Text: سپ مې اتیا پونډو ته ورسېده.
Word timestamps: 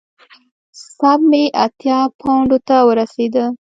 سپ 0.81 1.19
مې 1.29 1.43
اتیا 1.63 1.99
پونډو 2.19 2.57
ته 2.67 2.75
ورسېده. 2.87 3.45